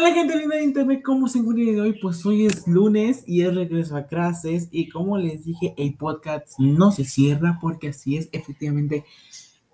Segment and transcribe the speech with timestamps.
[0.00, 1.92] Hola gente linda de internet, ¿cómo se encuentran hoy?
[2.00, 6.58] Pues hoy es lunes y es regreso a clases y como les dije, el podcast
[6.58, 9.04] no se cierra porque así es efectivamente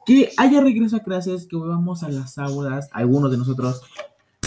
[0.04, 3.82] que haya regreso a clases, que vamos a las aulas, algunos de nosotros,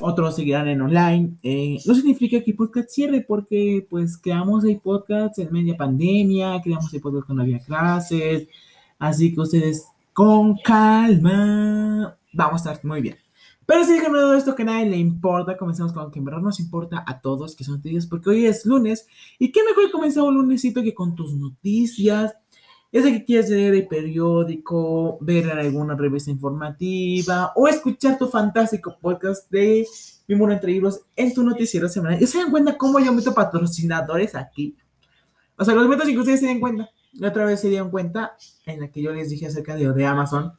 [0.01, 1.37] otros seguirán en online.
[1.43, 6.59] Eh, no significa que el podcast cierre porque pues creamos el podcast en media pandemia,
[6.61, 8.49] creamos el podcast cuando había clases,
[8.99, 13.28] así que ustedes con calma, vamos a estar muy bien.
[13.69, 16.25] Pero si déjenme de esto que a nadie le importa, comencemos con lo que en
[16.25, 19.05] verdad nos importa a todos, que son noticias, porque hoy es lunes,
[19.37, 22.33] y qué mejor comenzar un lunesito que con tus noticias,
[22.91, 29.47] ese que quieres leer el periódico, ver alguna revista informativa, o escuchar tu fantástico podcast
[29.51, 29.85] de
[30.27, 32.19] Mi Mundo Entre Libros en tu noticiero semanal.
[32.19, 34.75] ¿Y se dan cuenta cómo yo meto patrocinadores aquí?
[35.57, 36.89] O sea, los meto sin que ustedes se den cuenta.
[37.13, 40.53] La otra vez se dieron cuenta en la que yo les dije acerca de Amazon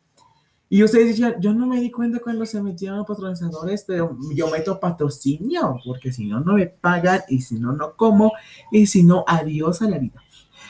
[0.73, 4.79] y ustedes decían, yo no me di cuenta cuando se metieron patrocinadores, pero yo meto
[4.79, 8.31] patrocinio, porque si no, no me pagan, y si no, no como,
[8.71, 10.23] y si no, adiós a la vida.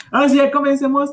[0.09, 1.11] Ahora sí, ya comencemos.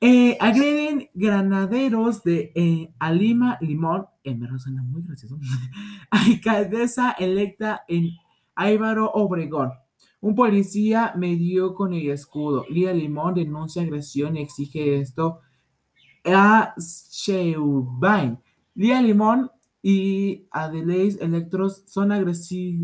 [0.00, 5.36] Eh, agreden granaderos de eh, Alima Limón, en verdad muy gracioso,
[6.12, 8.10] alcaldesa electa en
[8.54, 9.72] Álvaro Obregón.
[10.20, 12.64] Un policía me dio con el escudo.
[12.70, 15.40] Lía Limón denuncia agresión y exige esto
[16.24, 18.38] a Sheubain.
[18.74, 19.50] Lía Limón
[19.82, 22.10] y Adelaide Electros son,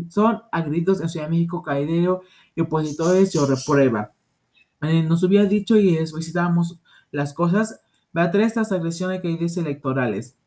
[0.09, 2.21] son agredidos en Ciudad de México, Caideo
[2.55, 4.13] y opositores yo reprueba.
[4.81, 6.79] Eh, nos hubiera dicho y visitábamos
[7.11, 7.81] las cosas,
[8.15, 10.37] va a traer estas agresiones que dice electorales.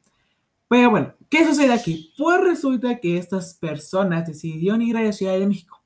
[0.68, 2.12] Pero bueno, ¿qué sucede aquí?
[2.18, 5.82] Pues resulta que estas personas decidieron ir a Ciudad de México.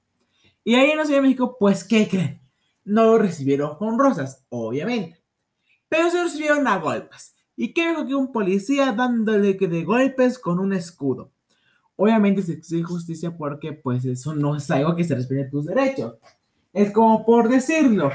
[0.64, 2.40] Y ahí en la Ciudad de México, pues, ¿qué creen?
[2.84, 5.21] No lo recibieron con rosas, obviamente
[5.92, 7.34] pero se recibieron a golpes.
[7.54, 11.32] ¿Y qué mejor que un policía dándole que de golpes con un escudo?
[11.96, 16.14] Obviamente se exige justicia porque pues eso no es algo que se respete tus derechos.
[16.72, 18.10] Es como por decirlo,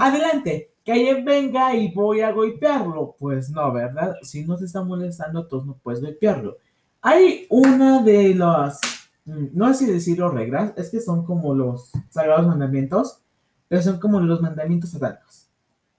[0.00, 3.14] adelante, que alguien venga y voy a golpearlo.
[3.16, 4.16] Pues no, ¿verdad?
[4.22, 6.56] Si no se está molestando, todos no puedes golpearlo.
[7.00, 8.80] Hay una de las,
[9.24, 13.22] mm, no sé si decirlo reglas, es que son como los sagrados mandamientos,
[13.68, 15.44] pero son como los mandamientos satánicos.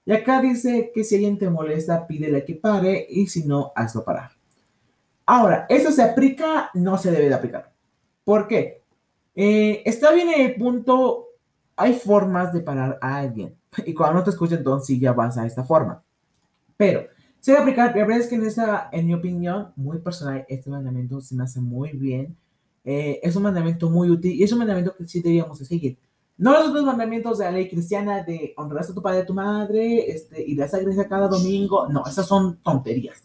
[0.06, 4.04] Y acá dice que si alguien te molesta, pídele que pare y si no, hazlo
[4.04, 4.30] parar.
[5.26, 6.70] Ahora, ¿eso se aplica?
[6.74, 7.72] No se debe de aplicar.
[8.22, 8.82] ¿Por qué?
[9.34, 11.26] Eh, está bien en el punto,
[11.74, 13.56] hay formas de parar a alguien.
[13.84, 16.02] Y cuando no te escucha, entonces sí ya vas a esta forma.
[16.76, 17.08] Pero,
[17.40, 20.70] se debe aplicar, la verdad es que en, esta, en mi opinión, muy personal, este
[20.70, 22.36] mandamiento se me hace muy bien.
[22.84, 25.98] Eh, es un mandamiento muy útil y es un mandamiento que sí deberíamos de seguir.
[26.38, 29.26] No los otros mandamientos de la ley cristiana de honrarás a tu padre y a
[29.26, 31.88] tu madre, este, y a iglesia cada domingo.
[31.88, 33.24] No, esas son tonterías.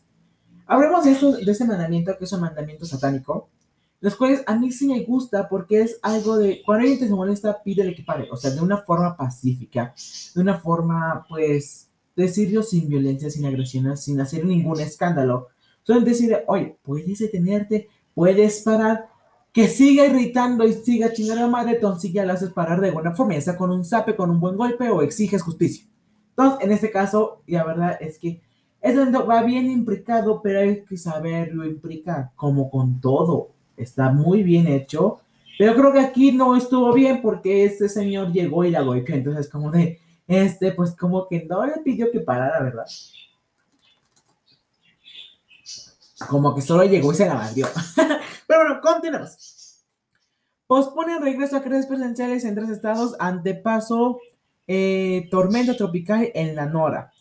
[0.65, 3.49] Hablemos de, ese mandamiento que es un mandamiento satánico,
[3.99, 7.13] los cuales a mí sí me gusta porque es algo de, cuando alguien te se
[7.13, 9.93] molesta, pídele que pare, o sea, de una forma pacífica,
[10.33, 15.49] de una forma, pues, decirlo sin violencia, sin agresiones, sin hacer ningún escándalo.
[15.83, 19.09] Solo decir, oye, puedes detenerte, puedes parar,
[19.51, 23.13] que siga irritando y siga chingando a madre, entonces ya lo haces parar de buena
[23.13, 25.85] forma, ya sea con un zape, con un buen golpe o exiges justicia.
[26.29, 28.41] Entonces, en este caso, la verdad es que
[28.81, 33.51] eso va bien implicado, pero hay que saberlo implicar, como con todo.
[33.77, 35.19] Está muy bien hecho,
[35.59, 39.49] pero creo que aquí no estuvo bien porque este señor llegó y la golpeó, entonces
[39.49, 42.85] como de, este, pues como que no le pidió que parara, ¿verdad?
[46.29, 47.67] Como que solo llegó y se la mandió.
[48.47, 49.85] Pero bueno, continuamos.
[50.67, 54.19] Pospone el regreso a clases presenciales en tres estados ante paso
[54.67, 57.11] eh, tormenta tropical en la Nora.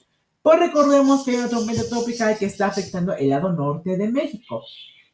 [0.43, 4.62] Pues recordemos que hay una tormenta tropical que está afectando el lado norte de México.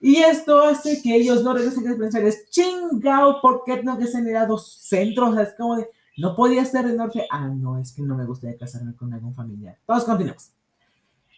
[0.01, 2.51] Y esto hace que ellos no regresen a clases presenciales.
[2.51, 5.31] Chingao, ¿por qué no que en el lado centro?
[5.31, 5.89] O sea, es como de,
[6.19, 7.27] no podía ser del norte.
[7.31, 9.79] Ah, no, es que no me gustaría casarme con algún familiar.
[9.87, 10.51] Todos continuamos.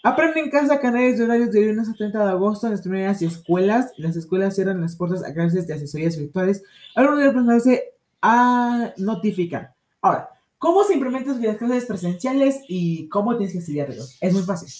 [0.08, 3.20] Aprende en casa canales de horarios de lunes a 30 de agosto en las primeras
[3.20, 3.92] escuelas.
[3.98, 6.62] Las escuelas cierran las puertas a clases de asesorías virtuales.
[6.94, 9.74] Algunos de los se a notificar.
[10.00, 14.16] Ahora, ¿cómo se implementan las clases presenciales y cómo tienes que estudiarlos?
[14.22, 14.70] Es muy fácil.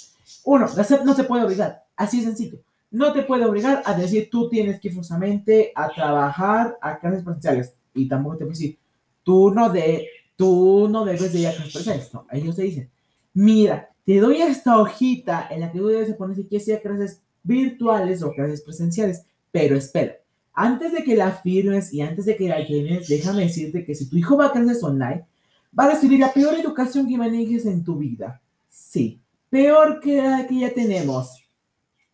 [0.45, 1.85] Uno, la SEP no te puede obligar.
[1.95, 2.61] Así es sencillo.
[2.91, 7.75] No te puede obligar a decir tú tienes que forzosamente a trabajar a clases presenciales.
[7.93, 8.79] Y tampoco te puede decir,
[9.23, 12.15] tú no, de, tú no debes de ir a clases presenciales.
[12.15, 12.91] No, ellos te dicen,
[13.35, 17.21] mira, te doy esta hojita en la que tú debes poner si quieres ir clases
[17.43, 19.27] virtuales o clases presenciales.
[19.53, 20.15] Pero espera,
[20.55, 24.09] antes de que la firmes y antes de que la llenes, déjame decirte que si
[24.09, 25.27] tu hijo va a clases online,
[25.79, 28.41] va a recibir la peor educación que manejes en tu vida.
[28.71, 29.21] Sí,
[29.51, 31.45] peor que la que ya tenemos.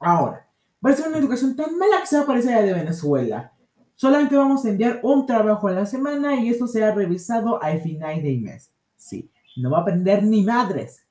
[0.01, 0.49] Ahora,
[0.85, 2.75] va a ser una educación tan mala que se va a parecer a la de
[2.75, 3.53] Venezuela.
[3.95, 8.21] solamente vamos a enviar un trabajo a la semana y esto será revisado al final
[8.21, 8.73] del mes.
[8.97, 11.04] Sí, no va a aprender ni madres.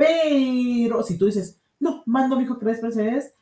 [0.00, 3.34] Pero si tú dices, no, mando a mi hijo clases presenciales,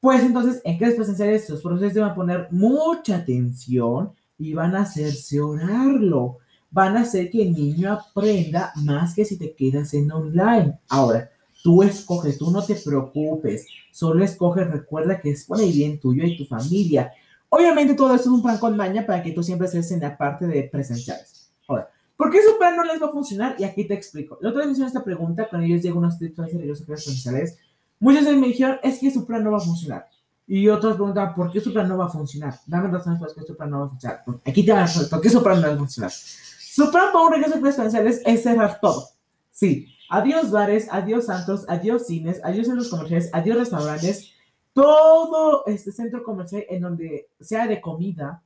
[0.00, 5.38] pues entonces en clases presenciales sus profesores a poner mucha atención y van a hacerse
[5.38, 6.38] orarlo.
[6.70, 10.78] Van a hacer que el niño aprenda más que si te quedas en online.
[10.88, 11.30] Ahora,
[11.62, 13.66] tú escoges, tú no te preocupes.
[13.92, 17.12] Solo escoges, recuerda que es por el bien tuyo y tu familia.
[17.50, 20.16] Obviamente todo esto es un plan con maña para que tú siempre estés en la
[20.16, 21.50] parte de presenciales.
[21.68, 23.56] Ahora, ¿por qué su plan no les va a funcionar?
[23.58, 24.38] Y aquí te explico.
[24.40, 27.58] La otra vez me esta pregunta, cuando ellos llegan unos tips de los presenciales,
[27.98, 30.08] muchos de ellos me dijeron, es que su plan no va a funcionar.
[30.46, 32.54] Y otros preguntan, ¿por qué su plan no va a funcionar?
[32.66, 34.22] Dame razones por qué su plan no va a funcionar.
[34.44, 36.10] Aquí te van a ¿por qué su plan no va a funcionar?
[36.10, 39.08] Su plan para un regreso presenciales es cerrar todo.
[39.50, 44.32] Sí, adiós bares, adiós santos, adiós cines, adiós centros comerciales, adiós restaurantes,
[44.72, 48.42] todo este centro comercial en donde sea de comida,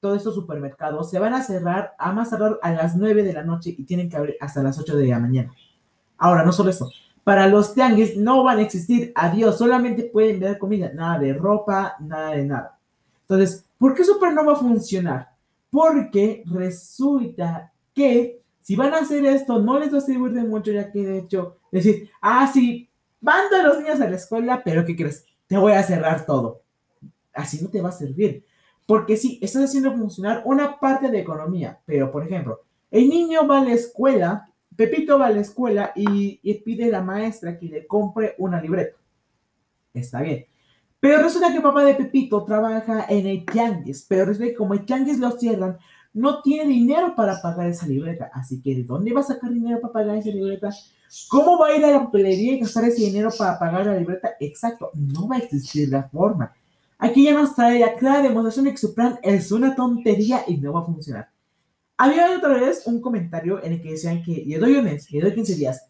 [0.00, 3.44] todos estos supermercados se van a cerrar, a más cerrar a las 9 de la
[3.44, 5.52] noche y tienen que abrir hasta las 8 de la mañana.
[6.16, 6.90] Ahora, no solo eso,
[7.22, 11.96] para los tianguis no van a existir, adiós, solamente pueden ver comida, nada de ropa,
[12.00, 12.78] nada de nada.
[13.22, 15.30] Entonces, ¿por qué Super no va a funcionar?
[15.70, 20.72] Porque resulta que si van a hacer esto, no les va a servir de mucho,
[20.72, 22.88] ya que de hecho, decir, ah, sí,
[23.20, 25.24] mando a los niños a la escuela, pero ¿qué crees?
[25.46, 26.62] Te voy a cerrar todo.
[27.32, 28.44] Así no te va a servir.
[28.90, 33.60] Porque sí, estás haciendo funcionar una parte de economía, pero por ejemplo, el niño va
[33.60, 37.86] a la escuela, Pepito va a la escuela y, pide a la maestra que le
[37.86, 38.96] compre una libreta.
[39.94, 40.44] Está bien.
[40.98, 44.84] Pero resulta que papá de Pepito trabaja en el tianguis, pero resulta que como el
[44.84, 45.78] tianguis lo cierran,
[46.12, 48.28] no tiene dinero para pagar esa libreta.
[48.34, 50.70] Así que, ¿de dónde va a sacar dinero para pagar esa libreta?
[51.28, 54.32] ¿Cómo va a ir a la papelería y gastar ese dinero para pagar la libreta?
[54.40, 56.52] Exacto, no va a existir la forma.
[57.02, 60.58] Aquí ya nos trae la clara demostración de que su plan es una tontería y
[60.58, 61.30] no va a funcionar.
[61.96, 65.20] Había otra vez un comentario en el que decían que le doy un mes, le
[65.20, 65.86] doy 15 días.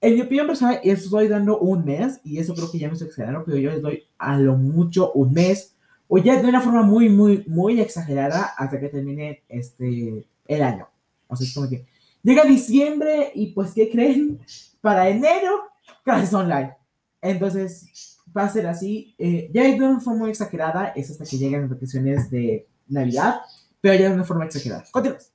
[0.00, 3.08] En mi opinión personal, estoy dando un mes, y eso creo que ya me estoy
[3.14, 5.76] pero yo les doy a lo mucho un mes,
[6.08, 10.88] o ya de una forma muy, muy, muy exagerada hasta que termine este, el año.
[11.28, 11.86] O sea, es como que
[12.22, 14.40] llega diciembre y pues, ¿qué creen?
[14.80, 15.60] Para enero,
[16.04, 16.74] clases online.
[17.20, 19.14] Entonces, va a ser así.
[19.18, 23.40] Eh, ya de una forma exagerada, es hasta que lleguen las vacaciones de Navidad,
[23.80, 24.84] pero ya de una forma exagerada.
[24.90, 25.30] Continuamos.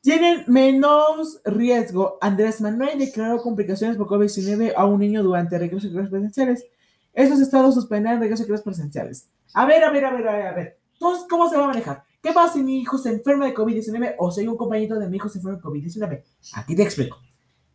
[0.00, 2.18] Tienen menos riesgo.
[2.20, 6.64] Andrés Manuel declaró complicaciones por COVID-19 a un niño durante regreso a clases presenciales.
[7.12, 9.28] Estos estados suspenden regreso a clases presenciales.
[9.54, 10.78] A ver, a ver, a ver, a ver, a ver.
[10.92, 12.04] Entonces, ¿cómo se va a manejar?
[12.22, 15.16] ¿Qué pasa si mi hijo se enferma de COVID-19 o si un compañero de mi
[15.16, 16.22] hijo se enferma de COVID-19?
[16.54, 17.18] Aquí te explico.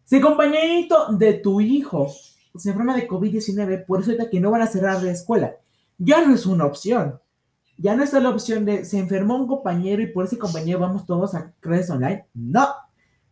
[0.05, 2.13] Si el compañerito de tu hijo
[2.55, 5.55] se enferma de COVID-19, por eso que no van a cerrar la escuela.
[5.97, 7.19] Ya no es una opción
[7.81, 11.05] ya no está la opción de se enfermó un compañero y por ese compañero vamos
[11.05, 12.25] todos a clases online.
[12.33, 12.67] No.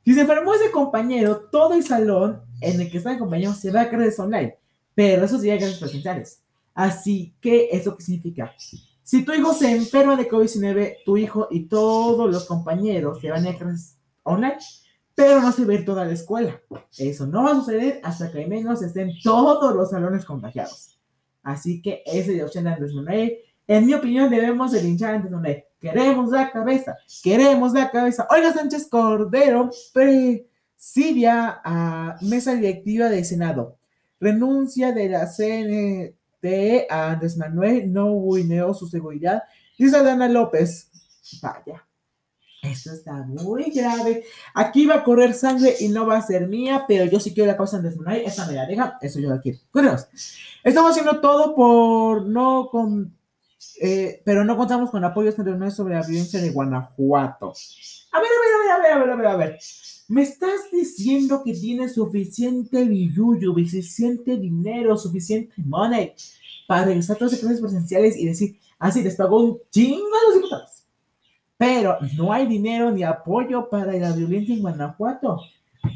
[0.03, 3.71] Si se enfermó ese compañero, todo el salón en el que está el compañero se
[3.71, 4.57] va a clases online.
[4.95, 6.41] Pero eso sería clases presenciales.
[6.73, 8.55] Así que, ¿eso qué significa?
[9.03, 13.45] Si tu hijo se enferma de COVID-19, tu hijo y todos los compañeros se van
[13.45, 14.57] a clases online,
[15.19, 16.61] pero no se ve toda la escuela.
[16.97, 20.97] Eso no va a suceder hasta que al menos estén todos los salones contagiados.
[21.43, 23.37] Así que esa es la opción de Andrés Manuel
[23.69, 28.27] en mi opinión, debemos de linchar antes donde queremos la cabeza, queremos la cabeza.
[28.31, 33.77] Oiga Sánchez Cordero presidia a mesa directiva del Senado.
[34.19, 39.43] Renuncia de la CNT a Andrés Manuel, no huineó su seguridad.
[39.77, 40.89] Dice Dana López,
[41.39, 41.87] vaya,
[42.61, 44.23] esto está muy grave.
[44.53, 47.47] Aquí va a correr sangre y no va a ser mía, pero yo sí quiero
[47.47, 48.23] la causa de Manuel.
[48.25, 49.59] Esa me la deja, eso yo la quiero.
[50.63, 53.17] Estamos haciendo todo por no con
[53.81, 57.53] eh, pero no contamos con apoyos internacionales sobre la violencia de Guanajuato.
[58.11, 59.59] A ver, a ver, a ver, a ver, a ver, a ver.
[60.07, 66.13] ¿Me estás diciendo que tienes suficiente billuyo, suficiente dinero, suficiente money
[66.67, 70.25] para regresar todas las clases presenciales y decir, así ah, les pagó un chingo a
[70.27, 70.78] los diputados?
[71.59, 75.41] Pero no hay dinero ni apoyo para la violencia en Guanajuato.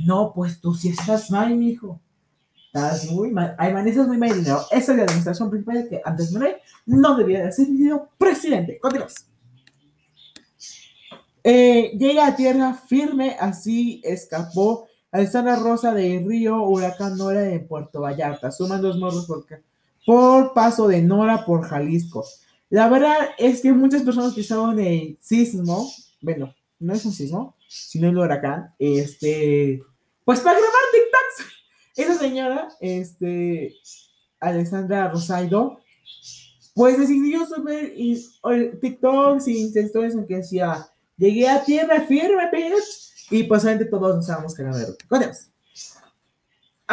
[0.06, 2.02] No, pues tú sí estás mal, mijo.
[2.66, 3.56] Estás muy mal.
[3.58, 4.60] Hay maneras muy mal dinero.
[4.72, 7.68] Esa es la demostración principal de que antes Manuel no debía de ser
[8.18, 8.78] presidente.
[8.78, 9.26] Continuamos.
[11.46, 18.02] Eh, llega a tierra firme, así escapó Alessandra Rosa de Río, Huracán Nora en Puerto
[18.02, 18.52] Vallarta.
[18.52, 19.46] Suman dos morros por,
[20.06, 22.26] por paso de Nora por Jalisco.
[22.74, 25.88] La verdad es que muchas personas que estaban en sismo,
[26.22, 29.80] bueno, no es un sismo, sino el huracán, este,
[30.26, 30.82] pues para grabar
[31.96, 33.76] esa señora, este,
[34.40, 35.82] Alessandra Rosaido,
[36.74, 43.30] pues decidió subir TikToks y historias en que decía, llegué a tierra firme, bitch.
[43.30, 45.48] Y pues obviamente todos nos estábamos cagando Continuamos.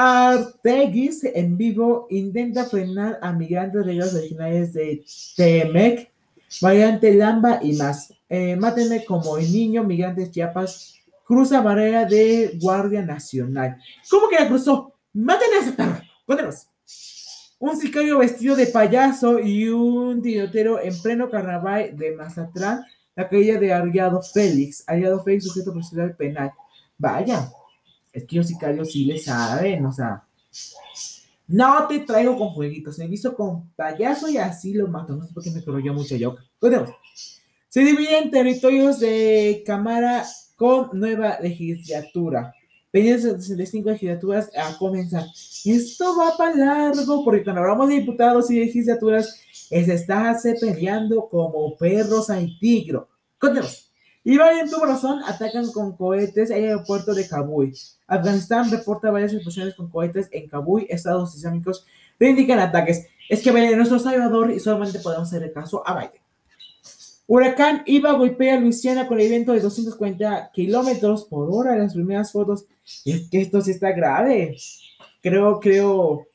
[0.02, 5.04] Arteguis en vivo intenta frenar a migrantes reglas originales de
[5.36, 6.10] Temec,
[6.62, 8.10] variante Lamba y más.
[8.26, 13.76] Eh, mátenme como el niño, migrantes Chiapas, cruza barrera de Guardia Nacional.
[14.08, 14.94] ¿Cómo que la cruzó?
[15.12, 16.00] Maten a ese perro.
[16.24, 16.66] Continuamos
[17.58, 23.60] un sicario vestido de payaso y un tirotero en pleno carnaval de Mazatlán, la caída
[23.60, 24.82] de Ariado Félix.
[24.86, 26.52] Ariado Félix, sujeto procesal penal.
[26.96, 27.52] Vaya,
[28.12, 30.24] es que los sicarios sí le saben, o sea.
[31.46, 35.16] No te traigo con jueguitos, me visto con payaso y así lo mato.
[35.16, 36.36] No sé por qué me corrió mucho yo.
[37.68, 40.24] Se divide en territorios de Cámara
[40.54, 42.54] con nueva legislatura.
[42.92, 45.24] 65 legislaturas a comenzar.
[45.64, 49.40] Esto va para largo, porque cuando hablamos de diputados y legislaturas,
[49.70, 53.08] es estarse peleando como perros al tigro.
[53.38, 53.89] Continuamos.
[54.22, 57.74] Iván en tu corazón atacan con cohetes el aeropuerto de Kabul.
[58.06, 60.86] Afganistán reporta varias explosiones con cohetes en Kabul.
[60.90, 61.86] Estados Islámicos
[62.18, 63.06] indican ataques.
[63.28, 66.20] Es que nuestro Salvador y solamente podemos hacer caso a Biden.
[67.26, 71.76] Huracán Iba golpea Luisiana con el viento de 240 kilómetros por hora.
[71.76, 72.66] Las primeras fotos.
[73.04, 74.56] Es que esto sí está grave.
[75.22, 76.26] Creo, creo.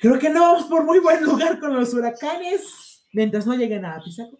[0.00, 3.06] Creo que no vamos por muy buen lugar con los huracanes.
[3.12, 4.36] Mientras no lleguen a Pisaco,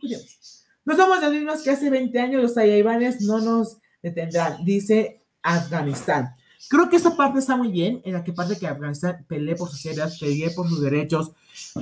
[0.84, 2.42] No somos los mismos que hace 20 años.
[2.42, 6.34] Los talibanes no nos detendrán, dice Afganistán.
[6.68, 9.68] Creo que esta parte está muy bien, en la que parte que Afganistán pelee por
[9.68, 11.32] sus ideas, pelee por sus derechos,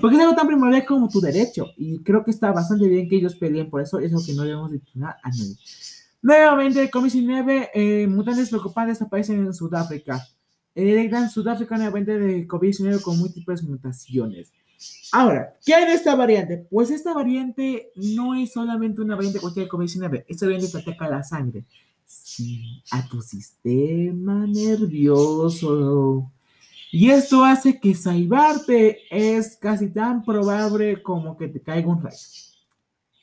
[0.01, 3.17] porque es algo tan primordial como tu derecho, y creo que está bastante bien que
[3.17, 5.57] ellos peleen por eso, es lo que no debemos destinar a nadie.
[6.21, 10.25] Nuevamente, COVID-19, eh, mutantes preocupantes aparecen en Sudáfrica.
[10.75, 14.53] Eh, en Sudáfrica nuevamente de COVID-19 con múltiples mutaciones.
[15.13, 16.67] Ahora, ¿qué hay de esta variante?
[16.71, 21.23] Pues esta variante no es solamente una variante cualquier de COVID-19, esta variante ataca la
[21.23, 21.65] sangre
[22.91, 26.31] a tu sistema nervioso.
[26.91, 32.17] Y esto hace que salvarte es casi tan probable como que te caiga un rayo.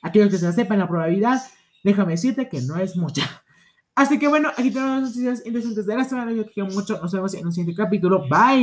[0.02, 1.40] Aquellos que se sepan la probabilidad,
[1.84, 3.44] déjame decirte que no es mucha.
[3.94, 6.32] Así que bueno, aquí tenemos las noticias interesantes de la semana.
[6.32, 6.98] Yo te quiero mucho.
[7.00, 8.22] Nos vemos en un siguiente capítulo.
[8.28, 8.58] Bye.